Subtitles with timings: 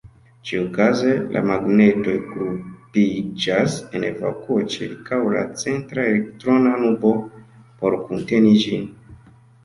[0.49, 7.13] Ĉikaze, la magnetoj grupiĝas en vakuo ĉirkaŭ la centra elektrona nubo,
[7.83, 8.89] por kunteni ĝin.